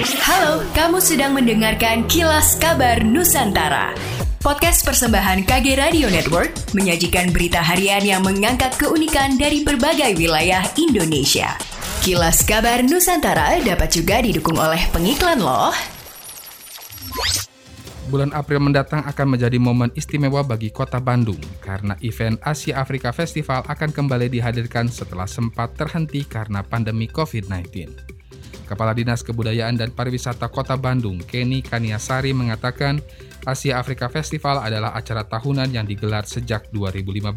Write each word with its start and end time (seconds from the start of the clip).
Halo, 0.00 0.64
kamu 0.72 0.96
sedang 0.96 1.36
mendengarkan 1.36 2.08
Kilas 2.08 2.56
Kabar 2.56 3.04
Nusantara. 3.04 3.92
Podcast 4.40 4.80
persembahan 4.80 5.44
KG 5.44 5.76
Radio 5.76 6.08
Network 6.08 6.56
menyajikan 6.72 7.28
berita 7.36 7.60
harian 7.60 8.00
yang 8.00 8.24
mengangkat 8.24 8.72
keunikan 8.80 9.36
dari 9.36 9.60
berbagai 9.60 10.16
wilayah 10.16 10.64
Indonesia. 10.80 11.52
Kilas 12.00 12.40
Kabar 12.48 12.80
Nusantara 12.80 13.60
dapat 13.60 13.92
juga 13.92 14.24
didukung 14.24 14.56
oleh 14.56 14.80
pengiklan 14.88 15.36
loh. 15.36 15.76
Bulan 18.08 18.32
April 18.32 18.64
mendatang 18.64 19.04
akan 19.04 19.36
menjadi 19.36 19.60
momen 19.60 19.92
istimewa 19.92 20.40
bagi 20.40 20.72
kota 20.72 20.96
Bandung 20.96 21.44
karena 21.60 21.92
event 22.00 22.40
Asia 22.40 22.80
Afrika 22.80 23.12
Festival 23.12 23.68
akan 23.68 23.92
kembali 23.92 24.32
dihadirkan 24.32 24.88
setelah 24.88 25.28
sempat 25.28 25.76
terhenti 25.76 26.24
karena 26.24 26.64
pandemi 26.64 27.04
COVID-19. 27.04 28.19
Kepala 28.70 28.94
Dinas 28.94 29.26
Kebudayaan 29.26 29.74
dan 29.74 29.90
Pariwisata 29.90 30.46
Kota 30.46 30.78
Bandung, 30.78 31.18
Kenny 31.18 31.58
Kaniasari 31.58 32.30
mengatakan 32.30 33.02
Asia 33.42 33.82
Afrika 33.82 34.06
Festival 34.06 34.62
adalah 34.62 34.94
acara 34.94 35.26
tahunan 35.26 35.74
yang 35.74 35.90
digelar 35.90 36.22
sejak 36.22 36.70
2015. 36.70 37.34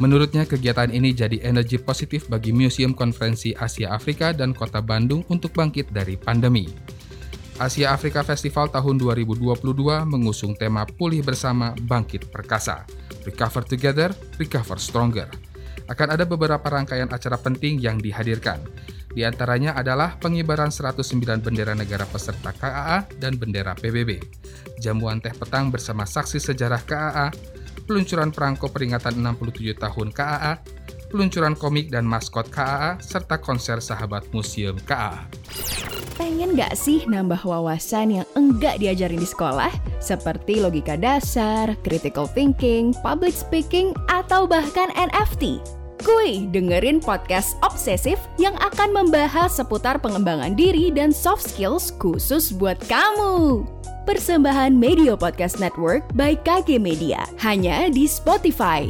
Menurutnya, 0.00 0.48
kegiatan 0.48 0.88
ini 0.88 1.12
jadi 1.12 1.44
energi 1.44 1.76
positif 1.76 2.32
bagi 2.32 2.56
Museum 2.56 2.96
Konferensi 2.96 3.52
Asia 3.52 3.92
Afrika 3.92 4.32
dan 4.32 4.56
Kota 4.56 4.80
Bandung 4.80 5.20
untuk 5.28 5.52
bangkit 5.52 5.92
dari 5.92 6.16
pandemi. 6.16 6.64
Asia 7.60 7.92
Afrika 7.92 8.24
Festival 8.24 8.72
tahun 8.72 8.96
2022 8.96 9.60
mengusung 10.08 10.56
tema 10.56 10.84
Pulih 10.84 11.24
Bersama 11.24 11.76
Bangkit 11.76 12.32
Perkasa, 12.32 12.88
Recover 13.28 13.64
Together, 13.68 14.16
Recover 14.40 14.80
Stronger. 14.80 15.28
Akan 15.88 16.08
ada 16.08 16.24
beberapa 16.24 16.64
rangkaian 16.68 17.08
acara 17.08 17.40
penting 17.40 17.80
yang 17.80 17.96
dihadirkan. 17.96 18.60
Di 19.16 19.24
antaranya 19.24 19.72
adalah 19.72 20.20
pengibaran 20.20 20.68
109 20.68 21.40
bendera 21.40 21.72
negara 21.72 22.04
peserta 22.04 22.52
KAA 22.52 23.16
dan 23.16 23.40
bendera 23.40 23.72
PBB, 23.72 24.20
jamuan 24.76 25.24
teh 25.24 25.32
petang 25.32 25.72
bersama 25.72 26.04
saksi 26.04 26.36
sejarah 26.36 26.84
KAA, 26.84 27.32
peluncuran 27.88 28.28
perangko 28.28 28.68
peringatan 28.68 29.16
67 29.16 29.72
tahun 29.80 30.12
KAA, 30.12 30.52
peluncuran 31.08 31.56
komik 31.56 31.88
dan 31.88 32.04
maskot 32.04 32.52
KAA, 32.52 33.00
serta 33.00 33.40
konser 33.40 33.80
sahabat 33.80 34.28
museum 34.36 34.76
KAA. 34.84 35.24
Pengen 36.20 36.52
gak 36.52 36.76
sih 36.76 37.08
nambah 37.08 37.40
wawasan 37.40 38.20
yang 38.20 38.28
enggak 38.36 38.76
diajarin 38.76 39.20
di 39.20 39.28
sekolah? 39.28 39.72
Seperti 39.96 40.60
logika 40.60 41.00
dasar, 41.00 41.72
critical 41.80 42.28
thinking, 42.28 42.92
public 43.00 43.32
speaking, 43.32 43.96
atau 44.12 44.44
bahkan 44.44 44.92
NFT? 44.92 45.64
Kuy, 46.02 46.50
dengerin 46.52 47.00
podcast 47.00 47.56
Obsesif 47.64 48.20
yang 48.36 48.58
akan 48.60 48.92
membahas 48.92 49.56
seputar 49.56 49.96
pengembangan 50.02 50.52
diri 50.52 50.92
dan 50.92 51.14
soft 51.14 51.46
skills 51.46 51.94
khusus 51.96 52.52
buat 52.52 52.76
kamu 52.90 53.64
persembahan 54.06 54.70
Media 54.70 55.18
Podcast 55.18 55.58
Network 55.58 56.06
by 56.14 56.38
KG 56.46 56.78
Media, 56.78 57.26
hanya 57.42 57.90
di 57.90 58.06
Spotify. 58.06 58.86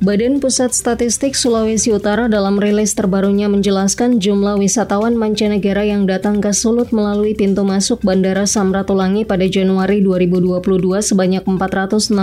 Badan 0.00 0.40
Pusat 0.40 0.72
Statistik 0.72 1.36
Sulawesi 1.36 1.92
Utara 1.92 2.24
dalam 2.24 2.56
rilis 2.56 2.96
terbarunya 2.96 3.52
menjelaskan 3.52 4.16
jumlah 4.16 4.56
wisatawan 4.56 5.12
mancanegara 5.12 5.84
yang 5.84 6.08
datang 6.08 6.40
ke 6.40 6.56
Sulut 6.56 6.88
melalui 6.88 7.36
pintu 7.36 7.68
masuk 7.68 8.00
Bandara 8.00 8.48
Samratulangi 8.48 9.28
pada 9.28 9.44
Januari 9.44 10.00
2022 10.00 10.56
sebanyak 11.04 11.44
466 11.44 12.16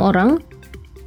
orang 0.00 0.40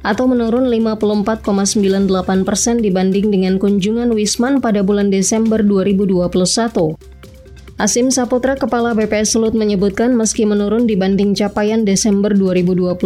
atau 0.02 0.26
menurun 0.26 0.66
54,98 0.66 2.42
persen 2.42 2.78
dibanding 2.82 3.30
dengan 3.30 3.58
kunjungan 3.58 4.10
Wisman 4.14 4.58
pada 4.58 4.82
bulan 4.82 5.10
Desember 5.10 5.62
2021. 5.62 6.94
Asim 7.82 8.14
Saputra, 8.14 8.54
Kepala 8.54 8.94
BPS 8.94 9.34
Sulut 9.34 9.58
menyebutkan 9.58 10.14
meski 10.14 10.46
menurun 10.46 10.86
dibanding 10.86 11.34
capaian 11.34 11.82
Desember 11.82 12.30
2021, 12.30 13.00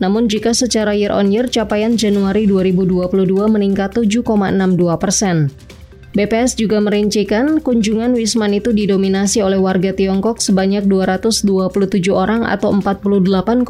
namun 0.00 0.24
jika 0.24 0.56
secara 0.56 0.96
year 0.96 1.12
on 1.12 1.28
year 1.28 1.50
capaian 1.50 1.92
Januari 1.92 2.48
2022 2.48 3.12
meningkat 3.50 3.92
7,62 3.98 4.24
persen. 4.96 5.52
BPS 6.14 6.54
juga 6.54 6.78
merincikan 6.78 7.58
kunjungan 7.58 8.14
Wisman 8.14 8.54
itu 8.54 8.70
didominasi 8.70 9.42
oleh 9.42 9.58
warga 9.58 9.90
Tiongkok 9.90 10.38
sebanyak 10.38 10.86
227 10.86 11.44
orang 12.14 12.46
atau 12.46 12.70
48,71 12.70 13.66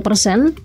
persen, 0.00 0.56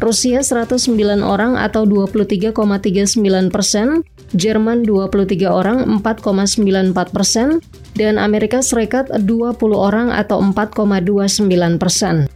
Rusia 0.00 0.40
109 0.40 1.20
orang 1.20 1.60
atau 1.60 1.84
23,39 1.84 3.52
persen, 3.52 4.00
Jerman 4.32 4.88
23 4.88 5.44
orang 5.44 5.84
4,94 6.00 7.12
persen, 7.12 7.60
dan 7.92 8.16
Amerika 8.16 8.64
Serikat 8.64 9.12
20 9.12 9.60
orang 9.76 10.08
atau 10.08 10.40
4,29 10.40 11.76
persen. 11.76 12.32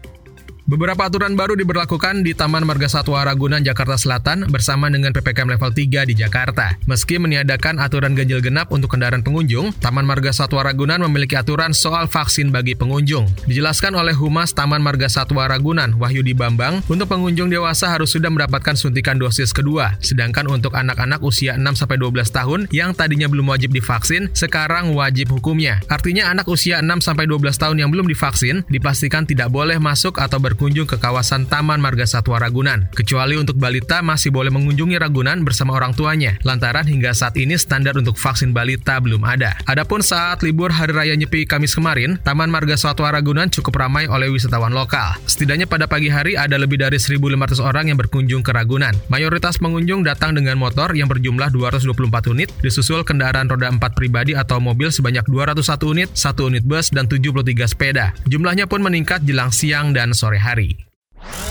Beberapa 0.66 1.06
aturan 1.06 1.38
baru 1.38 1.54
diberlakukan 1.54 2.26
di 2.26 2.34
Taman 2.34 2.66
Marga 2.66 2.90
Satwa 2.90 3.22
Ragunan, 3.22 3.62
Jakarta 3.62 3.94
Selatan 3.94 4.50
bersama 4.50 4.90
dengan 4.90 5.14
PPKM 5.14 5.54
level 5.54 5.70
3 5.70 6.10
di 6.10 6.18
Jakarta. 6.18 6.74
Meski 6.90 7.22
meniadakan 7.22 7.78
aturan 7.78 8.18
ganjil 8.18 8.42
genap 8.42 8.74
untuk 8.74 8.90
kendaraan 8.90 9.22
pengunjung, 9.22 9.70
Taman 9.78 10.02
Marga 10.02 10.34
Satwa 10.34 10.66
Ragunan 10.66 10.98
memiliki 11.06 11.38
aturan 11.38 11.70
soal 11.70 12.10
vaksin 12.10 12.50
bagi 12.50 12.74
pengunjung. 12.74 13.30
Dijelaskan 13.46 13.94
oleh 13.94 14.10
Humas 14.10 14.58
Taman 14.58 14.82
Marga 14.82 15.06
Satwa 15.06 15.46
Ragunan, 15.46 15.94
Wahyudi 16.02 16.34
Bambang, 16.34 16.82
untuk 16.90 17.14
pengunjung 17.14 17.46
dewasa 17.46 17.86
harus 17.86 18.10
sudah 18.10 18.34
mendapatkan 18.34 18.74
suntikan 18.74 19.22
dosis 19.22 19.54
kedua, 19.54 19.94
sedangkan 20.02 20.50
untuk 20.50 20.74
anak-anak 20.74 21.22
usia 21.22 21.54
6-12 21.54 22.10
tahun 22.34 22.66
yang 22.74 22.90
tadinya 22.90 23.30
belum 23.30 23.54
wajib 23.54 23.70
divaksin, 23.70 24.34
sekarang 24.34 24.98
wajib 24.98 25.30
hukumnya. 25.30 25.78
Artinya 25.86 26.26
anak 26.26 26.50
usia 26.50 26.82
6-12 26.82 27.54
tahun 27.54 27.86
yang 27.86 27.94
belum 27.94 28.10
divaksin, 28.10 28.66
dipastikan 28.66 29.30
tidak 29.30 29.54
boleh 29.54 29.78
masuk 29.78 30.18
atau 30.18 30.42
ber 30.42 30.55
berkunjung 30.56 30.88
ke 30.88 30.96
kawasan 30.96 31.44
Taman 31.44 31.84
Marga 31.84 32.08
Satwa 32.08 32.40
Ragunan. 32.40 32.88
Kecuali 32.96 33.36
untuk 33.36 33.60
balita 33.60 34.00
masih 34.00 34.32
boleh 34.32 34.48
mengunjungi 34.48 34.96
Ragunan 34.96 35.44
bersama 35.44 35.76
orang 35.76 35.92
tuanya, 35.92 36.40
lantaran 36.48 36.88
hingga 36.88 37.12
saat 37.12 37.36
ini 37.36 37.60
standar 37.60 37.92
untuk 38.00 38.16
vaksin 38.16 38.56
balita 38.56 38.96
belum 38.96 39.20
ada. 39.20 39.52
Adapun 39.68 40.00
saat 40.00 40.40
libur 40.40 40.72
Hari 40.72 40.96
Raya 40.96 41.12
Nyepi 41.12 41.44
Kamis 41.44 41.76
kemarin, 41.76 42.16
Taman 42.24 42.48
Marga 42.48 42.72
Satwa 42.80 43.12
Ragunan 43.12 43.52
cukup 43.52 43.84
ramai 43.84 44.08
oleh 44.08 44.32
wisatawan 44.32 44.72
lokal. 44.72 45.20
Setidaknya 45.28 45.68
pada 45.68 45.84
pagi 45.84 46.08
hari 46.08 46.40
ada 46.40 46.56
lebih 46.56 46.80
dari 46.80 46.96
1.500 46.96 47.60
orang 47.60 47.92
yang 47.92 48.00
berkunjung 48.00 48.40
ke 48.40 48.56
Ragunan. 48.56 48.96
Mayoritas 49.12 49.60
pengunjung 49.60 50.08
datang 50.08 50.32
dengan 50.32 50.56
motor 50.56 50.96
yang 50.96 51.12
berjumlah 51.12 51.52
224 51.52 52.32
unit, 52.32 52.48
disusul 52.64 53.04
kendaraan 53.04 53.44
roda 53.52 53.68
4 53.68 53.76
pribadi 53.92 54.32
atau 54.32 54.56
mobil 54.56 54.88
sebanyak 54.88 55.28
201 55.28 55.84
unit, 55.92 56.08
1 56.16 56.48
unit 56.48 56.64
bus, 56.64 56.88
dan 56.88 57.04
73 57.04 57.68
sepeda. 57.68 58.16
Jumlahnya 58.24 58.64
pun 58.64 58.80
meningkat 58.80 59.20
jelang 59.28 59.52
siang 59.52 59.92
dan 59.92 60.16
sore 60.16 60.40
hari. 60.40 60.45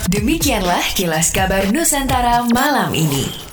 Demikianlah 0.08 0.96
kilas 0.96 1.28
kabar 1.36 1.68
Nusantara 1.68 2.48
malam 2.48 2.96
ini. 2.96 3.45